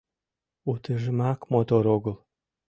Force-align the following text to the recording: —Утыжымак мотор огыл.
—Утыжымак 0.71 1.39
мотор 1.51 1.85
огыл. 1.95 2.15